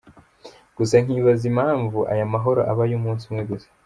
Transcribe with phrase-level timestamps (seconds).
[0.77, 3.67] Gusa nkibaza impamvu aya mahoro aba ay’umunsi umwe gusa.